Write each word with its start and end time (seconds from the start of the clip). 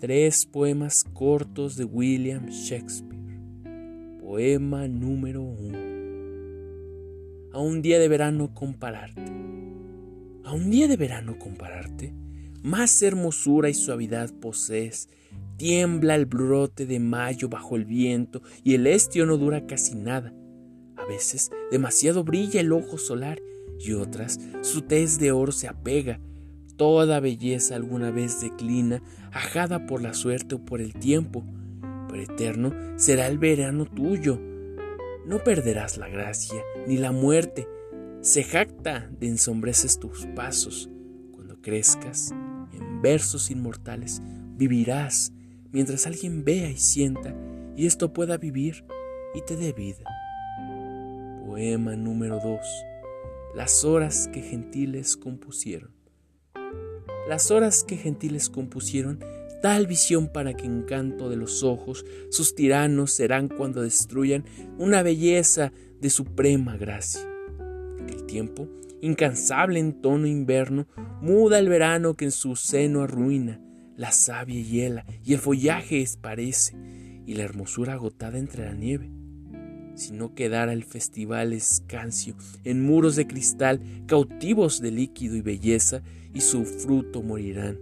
Tres 0.00 0.46
poemas 0.46 1.02
cortos 1.02 1.74
de 1.74 1.82
William 1.82 2.46
Shakespeare. 2.46 3.40
Poema 4.20 4.86
número 4.86 5.42
uno. 5.42 5.76
A 7.52 7.58
un 7.58 7.82
día 7.82 7.98
de 7.98 8.06
verano 8.06 8.54
compararte. 8.54 9.24
A 10.44 10.52
un 10.52 10.70
día 10.70 10.86
de 10.86 10.96
verano 10.96 11.36
compararte. 11.36 12.14
Más 12.62 13.02
hermosura 13.02 13.70
y 13.70 13.74
suavidad 13.74 14.32
posees. 14.34 15.08
Tiembla 15.56 16.14
el 16.14 16.26
brote 16.26 16.86
de 16.86 17.00
mayo 17.00 17.48
bajo 17.48 17.74
el 17.74 17.84
viento 17.84 18.40
y 18.62 18.74
el 18.74 18.86
estio 18.86 19.26
no 19.26 19.36
dura 19.36 19.66
casi 19.66 19.96
nada. 19.96 20.32
A 20.94 21.06
veces 21.06 21.50
demasiado 21.72 22.22
brilla 22.22 22.60
el 22.60 22.72
ojo 22.72 22.98
solar 22.98 23.42
y 23.80 23.94
otras 23.94 24.38
su 24.60 24.82
tez 24.82 25.18
de 25.18 25.32
oro 25.32 25.50
se 25.50 25.66
apega 25.66 26.20
Toda 26.78 27.18
belleza 27.18 27.74
alguna 27.74 28.12
vez 28.12 28.40
declina, 28.40 29.02
ajada 29.32 29.84
por 29.86 30.00
la 30.00 30.14
suerte 30.14 30.54
o 30.54 30.64
por 30.64 30.80
el 30.80 30.94
tiempo, 30.94 31.44
pero 32.08 32.22
eterno 32.22 32.72
será 32.94 33.26
el 33.26 33.36
verano 33.36 33.84
tuyo. 33.84 34.40
No 35.26 35.42
perderás 35.42 35.98
la 35.98 36.08
gracia 36.08 36.62
ni 36.86 36.96
la 36.96 37.10
muerte. 37.10 37.66
Se 38.20 38.44
jacta 38.44 39.10
de 39.18 39.26
ensombreces 39.26 39.98
tus 39.98 40.26
pasos. 40.36 40.88
Cuando 41.32 41.60
crezcas, 41.60 42.30
en 42.72 43.02
versos 43.02 43.50
inmortales, 43.50 44.22
vivirás 44.56 45.32
mientras 45.72 46.06
alguien 46.06 46.44
vea 46.44 46.70
y 46.70 46.76
sienta 46.76 47.34
y 47.76 47.86
esto 47.86 48.12
pueda 48.12 48.36
vivir 48.36 48.84
y 49.34 49.42
te 49.42 49.56
dé 49.56 49.72
vida. 49.72 50.04
Poema 51.44 51.96
número 51.96 52.38
2. 52.38 52.60
Las 53.56 53.84
horas 53.84 54.28
que 54.32 54.42
gentiles 54.42 55.16
compusieron 55.16 55.97
las 57.28 57.50
horas 57.50 57.84
que 57.84 57.96
gentiles 57.96 58.48
compusieron 58.48 59.20
tal 59.60 59.86
visión 59.86 60.28
para 60.28 60.54
que 60.54 60.64
encanto 60.64 61.28
de 61.28 61.36
los 61.36 61.62
ojos 61.62 62.04
sus 62.30 62.54
tiranos 62.54 63.12
serán 63.12 63.48
cuando 63.48 63.82
destruyan 63.82 64.44
una 64.78 65.02
belleza 65.02 65.72
de 66.00 66.10
suprema 66.10 66.76
gracia. 66.76 67.20
El 68.08 68.24
tiempo, 68.24 68.68
incansable 69.02 69.78
en 69.78 70.00
tono 70.00 70.26
invierno, 70.26 70.86
muda 71.20 71.58
el 71.58 71.68
verano 71.68 72.14
que 72.14 72.26
en 72.26 72.32
su 72.32 72.56
seno 72.56 73.02
arruina, 73.02 73.60
la 73.96 74.12
savia 74.12 74.62
hiela 74.62 75.04
y 75.24 75.34
el 75.34 75.40
follaje 75.40 76.00
esparece, 76.00 76.76
y 77.26 77.34
la 77.34 77.42
hermosura 77.42 77.92
agotada 77.92 78.38
entre 78.38 78.64
la 78.64 78.72
nieve. 78.72 79.17
Si 79.98 80.12
no 80.12 80.32
quedara 80.32 80.72
el 80.72 80.84
festival 80.84 81.52
escancio 81.52 82.36
en 82.62 82.86
muros 82.86 83.16
de 83.16 83.26
cristal 83.26 83.80
cautivos 84.06 84.80
de 84.80 84.92
líquido 84.92 85.34
y 85.34 85.40
belleza, 85.40 86.02
y 86.32 86.40
su 86.40 86.64
fruto 86.64 87.20
morirán, 87.20 87.80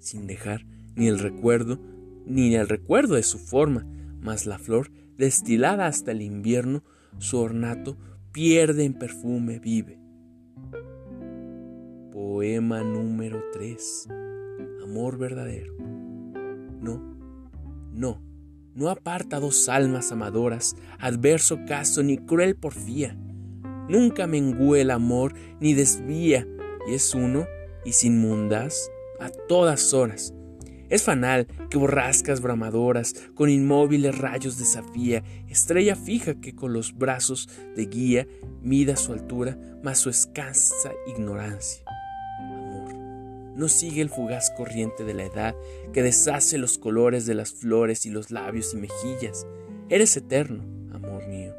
sin 0.00 0.26
dejar 0.26 0.66
ni 0.96 1.06
el 1.06 1.20
recuerdo, 1.20 1.78
ni 2.26 2.56
el 2.56 2.68
recuerdo 2.68 3.14
de 3.14 3.22
su 3.22 3.38
forma, 3.38 3.86
mas 4.20 4.44
la 4.44 4.58
flor, 4.58 4.90
destilada 5.16 5.86
hasta 5.86 6.10
el 6.10 6.20
invierno, 6.20 6.82
su 7.18 7.38
ornato 7.38 7.96
pierde 8.32 8.82
en 8.82 8.94
perfume 8.94 9.60
vive. 9.60 10.00
Poema 12.10 12.82
número 12.82 13.40
3. 13.52 14.08
Amor 14.82 15.16
verdadero. 15.16 15.76
No, 16.80 17.00
no, 17.92 18.20
no 18.74 18.90
aparta 18.90 19.40
dos 19.40 19.68
almas 19.68 20.12
amadoras, 20.12 20.76
adverso 20.98 21.60
caso 21.66 22.02
ni 22.02 22.18
cruel 22.18 22.56
porfía. 22.56 23.16
Nunca 23.88 24.26
mengúe 24.26 24.76
el 24.76 24.90
amor 24.90 25.34
ni 25.60 25.74
desvía 25.74 26.46
y 26.88 26.94
es 26.94 27.14
uno 27.14 27.46
y 27.84 27.92
sin 27.92 28.18
mundas 28.18 28.90
a 29.20 29.30
todas 29.30 29.94
horas. 29.94 30.34
Es 30.90 31.02
fanal 31.02 31.46
que 31.70 31.78
borrascas 31.78 32.40
bramadoras 32.40 33.14
con 33.34 33.48
inmóviles 33.48 34.16
rayos 34.18 34.58
desafía, 34.58 35.24
estrella 35.48 35.96
fija 35.96 36.34
que 36.40 36.54
con 36.54 36.72
los 36.72 36.96
brazos 36.96 37.48
de 37.74 37.86
guía 37.86 38.26
mida 38.62 38.96
su 38.96 39.12
altura 39.12 39.58
más 39.82 39.98
su 39.98 40.10
escasa 40.10 40.92
ignorancia. 41.06 41.83
No 43.54 43.68
sigue 43.68 44.02
el 44.02 44.10
fugaz 44.10 44.50
corriente 44.50 45.04
de 45.04 45.14
la 45.14 45.24
edad 45.24 45.54
que 45.92 46.02
deshace 46.02 46.58
los 46.58 46.78
colores 46.78 47.26
de 47.26 47.34
las 47.34 47.52
flores 47.52 48.04
y 48.06 48.10
los 48.10 48.30
labios 48.30 48.74
y 48.74 48.76
mejillas. 48.76 49.46
Eres 49.88 50.16
eterno, 50.16 50.64
amor 50.92 51.26
mío. 51.28 51.54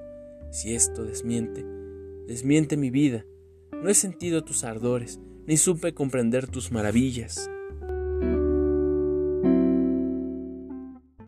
Si 0.52 0.76
esto 0.76 1.04
desmiente, 1.04 1.66
desmiente 2.28 2.78
mi 2.78 2.90
vida 2.90 3.26
no 3.86 3.90
he 3.90 3.94
sentido 3.94 4.44
tus 4.44 4.64
ardores, 4.64 5.20
ni 5.46 5.58
supe 5.58 5.94
comprender 5.94 6.48
tus 6.48 6.72
maravillas. 6.72 7.50